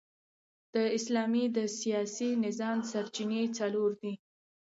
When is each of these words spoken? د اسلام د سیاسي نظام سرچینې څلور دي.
د 0.73 0.75
اسلام 0.97 1.33
د 1.57 1.59
سیاسي 1.79 2.29
نظام 2.45 2.77
سرچینې 2.91 3.43
څلور 3.57 3.91
دي. 4.01 4.13